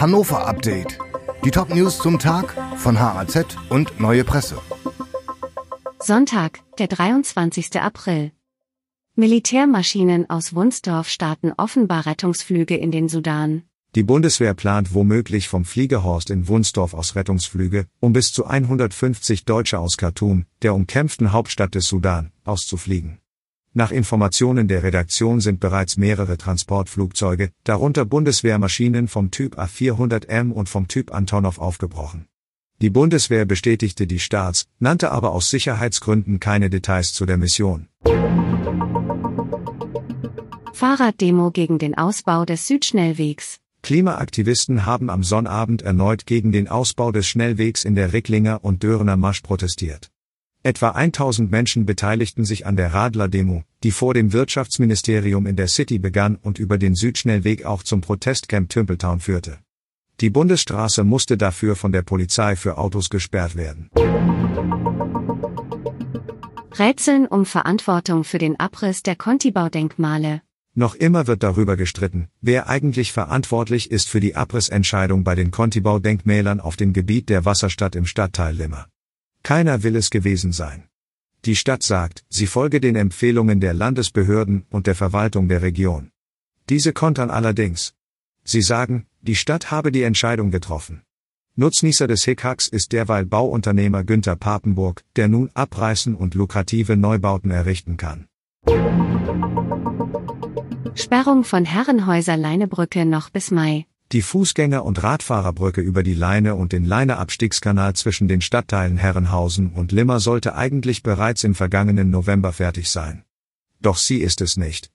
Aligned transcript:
Hannover 0.00 0.46
Update. 0.46 0.96
Die 1.44 1.50
Top-News 1.50 1.98
zum 1.98 2.20
Tag 2.20 2.54
von 2.76 3.00
HAZ 3.00 3.56
und 3.68 3.98
Neue 3.98 4.22
Presse. 4.22 4.56
Sonntag, 5.98 6.60
der 6.78 6.86
23. 6.86 7.80
April. 7.80 8.30
Militärmaschinen 9.16 10.30
aus 10.30 10.54
Wunsdorf 10.54 11.08
starten 11.08 11.52
offenbar 11.56 12.06
Rettungsflüge 12.06 12.76
in 12.76 12.92
den 12.92 13.08
Sudan. 13.08 13.64
Die 13.96 14.04
Bundeswehr 14.04 14.54
plant 14.54 14.94
womöglich 14.94 15.48
vom 15.48 15.64
Fliegerhorst 15.64 16.30
in 16.30 16.46
Wunsdorf 16.46 16.94
aus 16.94 17.16
Rettungsflüge, 17.16 17.86
um 17.98 18.12
bis 18.12 18.32
zu 18.32 18.46
150 18.46 19.46
Deutsche 19.46 19.80
aus 19.80 19.96
Khartoum, 19.96 20.44
der 20.62 20.76
umkämpften 20.76 21.32
Hauptstadt 21.32 21.74
des 21.74 21.88
Sudan, 21.88 22.30
auszufliegen. 22.44 23.18
Nach 23.78 23.92
Informationen 23.92 24.66
der 24.66 24.82
Redaktion 24.82 25.40
sind 25.40 25.60
bereits 25.60 25.96
mehrere 25.96 26.36
Transportflugzeuge, 26.36 27.52
darunter 27.62 28.04
Bundeswehrmaschinen 28.04 29.06
vom 29.06 29.30
Typ 29.30 29.56
A400M 29.56 30.50
und 30.50 30.68
vom 30.68 30.88
Typ 30.88 31.14
Antonov 31.14 31.60
aufgebrochen. 31.60 32.26
Die 32.82 32.90
Bundeswehr 32.90 33.44
bestätigte 33.44 34.08
die 34.08 34.18
Starts, 34.18 34.66
nannte 34.80 35.12
aber 35.12 35.30
aus 35.30 35.50
Sicherheitsgründen 35.50 36.40
keine 36.40 36.70
Details 36.70 37.12
zu 37.12 37.24
der 37.24 37.36
Mission. 37.36 37.86
Fahrraddemo 40.72 41.52
gegen 41.52 41.78
den 41.78 41.96
Ausbau 41.96 42.44
des 42.44 42.66
Südschnellwegs. 42.66 43.58
Klimaaktivisten 43.82 44.86
haben 44.86 45.08
am 45.08 45.22
Sonnabend 45.22 45.82
erneut 45.82 46.26
gegen 46.26 46.50
den 46.50 46.66
Ausbau 46.66 47.12
des 47.12 47.28
Schnellwegs 47.28 47.84
in 47.84 47.94
der 47.94 48.12
Ricklinger 48.12 48.64
und 48.64 48.82
Dörener 48.82 49.16
Marsch 49.16 49.42
protestiert. 49.42 50.10
Etwa 50.68 50.90
1000 50.90 51.50
Menschen 51.50 51.86
beteiligten 51.86 52.44
sich 52.44 52.66
an 52.66 52.76
der 52.76 52.92
Radler-Demo, 52.92 53.62
die 53.84 53.90
vor 53.90 54.12
dem 54.12 54.34
Wirtschaftsministerium 54.34 55.46
in 55.46 55.56
der 55.56 55.66
City 55.66 55.98
begann 55.98 56.36
und 56.36 56.58
über 56.58 56.76
den 56.76 56.94
Südschnellweg 56.94 57.64
auch 57.64 57.82
zum 57.82 58.02
Protestcamp 58.02 58.68
Tümpeltown 58.68 59.20
führte. 59.20 59.60
Die 60.20 60.28
Bundesstraße 60.28 61.04
musste 61.04 61.38
dafür 61.38 61.74
von 61.74 61.90
der 61.90 62.02
Polizei 62.02 62.54
für 62.54 62.76
Autos 62.76 63.08
gesperrt 63.08 63.56
werden. 63.56 63.88
Rätseln 66.78 67.26
um 67.26 67.46
Verantwortung 67.46 68.24
für 68.24 68.36
den 68.36 68.60
Abriss 68.60 69.02
der 69.02 69.16
Kontibaudenkmale. 69.16 70.42
Noch 70.74 70.94
immer 70.94 71.26
wird 71.26 71.42
darüber 71.44 71.78
gestritten, 71.78 72.28
wer 72.42 72.68
eigentlich 72.68 73.14
verantwortlich 73.14 73.90
ist 73.90 74.10
für 74.10 74.20
die 74.20 74.36
Abrissentscheidung 74.36 75.24
bei 75.24 75.34
den 75.34 75.50
Kontibaudenkmälern 75.50 76.60
auf 76.60 76.76
dem 76.76 76.92
Gebiet 76.92 77.30
der 77.30 77.46
Wasserstadt 77.46 77.96
im 77.96 78.04
Stadtteil 78.04 78.54
Limmer. 78.54 78.86
Keiner 79.48 79.82
will 79.82 79.96
es 79.96 80.10
gewesen 80.10 80.52
sein. 80.52 80.88
Die 81.46 81.56
Stadt 81.56 81.82
sagt, 81.82 82.22
sie 82.28 82.46
folge 82.46 82.82
den 82.82 82.96
Empfehlungen 82.96 83.60
der 83.60 83.72
Landesbehörden 83.72 84.66
und 84.68 84.86
der 84.86 84.94
Verwaltung 84.94 85.48
der 85.48 85.62
Region. 85.62 86.10
Diese 86.68 86.92
kontern 86.92 87.30
allerdings. 87.30 87.94
Sie 88.44 88.60
sagen, 88.60 89.06
die 89.22 89.36
Stadt 89.36 89.70
habe 89.70 89.90
die 89.90 90.02
Entscheidung 90.02 90.50
getroffen. 90.50 91.00
Nutznießer 91.56 92.06
des 92.06 92.24
Hickhacks 92.24 92.68
ist 92.68 92.92
derweil 92.92 93.24
Bauunternehmer 93.24 94.04
Günther 94.04 94.36
Papenburg, 94.36 95.02
der 95.16 95.28
nun 95.28 95.50
abreißen 95.54 96.14
und 96.14 96.34
lukrative 96.34 96.98
Neubauten 96.98 97.50
errichten 97.50 97.96
kann. 97.96 98.26
Sperrung 100.94 101.44
von 101.44 101.64
Herrenhäuser 101.64 102.36
Leinebrücke 102.36 103.06
noch 103.06 103.30
bis 103.30 103.50
Mai. 103.50 103.86
Die 104.10 104.22
Fußgänger- 104.22 104.78
und 104.78 105.02
Radfahrerbrücke 105.02 105.82
über 105.82 106.02
die 106.02 106.14
Leine 106.14 106.54
und 106.54 106.72
den 106.72 106.86
Leineabstiegskanal 106.86 107.92
zwischen 107.92 108.26
den 108.26 108.40
Stadtteilen 108.40 108.96
Herrenhausen 108.96 109.70
und 109.74 109.92
Limmer 109.92 110.18
sollte 110.18 110.54
eigentlich 110.54 111.02
bereits 111.02 111.44
im 111.44 111.54
vergangenen 111.54 112.08
November 112.10 112.54
fertig 112.54 112.88
sein. 112.88 113.24
Doch 113.80 113.98
sie 113.98 114.20
ist 114.20 114.40
es 114.40 114.56
nicht. 114.56 114.90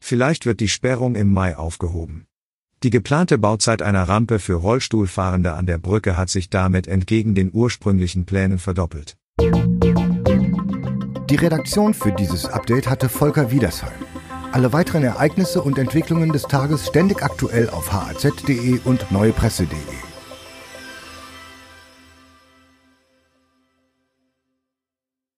Vielleicht 0.00 0.46
wird 0.46 0.60
die 0.60 0.68
Sperrung 0.68 1.14
im 1.14 1.30
Mai 1.30 1.58
aufgehoben. 1.58 2.24
Die 2.82 2.88
geplante 2.88 3.36
Bauzeit 3.36 3.82
einer 3.82 4.04
Rampe 4.04 4.38
für 4.38 4.54
Rollstuhlfahrende 4.54 5.52
an 5.52 5.66
der 5.66 5.76
Brücke 5.76 6.16
hat 6.16 6.30
sich 6.30 6.48
damit 6.48 6.88
entgegen 6.88 7.34
den 7.34 7.50
ursprünglichen 7.52 8.24
Plänen 8.24 8.58
verdoppelt. 8.58 9.18
Die 11.28 11.36
Redaktion 11.36 11.92
für 11.92 12.12
dieses 12.12 12.46
Update 12.46 12.88
hatte 12.88 13.10
Volker 13.10 13.50
Wiedersheim. 13.50 13.92
Alle 14.54 14.72
weiteren 14.72 15.02
Ereignisse 15.02 15.60
und 15.62 15.78
Entwicklungen 15.78 16.30
des 16.30 16.42
Tages 16.42 16.86
ständig 16.86 17.24
aktuell 17.24 17.68
auf 17.70 17.92
haz.de 17.92 18.78
und 18.84 19.10
neuepresse.de. 19.10 20.13